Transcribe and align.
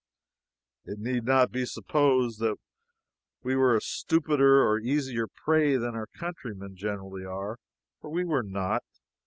It 0.83 0.97
need 0.97 1.25
not 1.25 1.51
be 1.51 1.63
supposed 1.63 2.39
that 2.39 2.55
we 3.43 3.55
were 3.55 3.75
a 3.75 3.81
stupider 3.81 4.63
or 4.63 4.77
an 4.77 4.85
easier 4.87 5.27
prey 5.27 5.77
than 5.77 5.93
our 5.93 6.07
countrymen 6.07 6.75
generally 6.75 7.23
are, 7.23 7.59
for 7.99 8.09
we 8.09 8.25
were 8.25 8.41
not. 8.41 8.81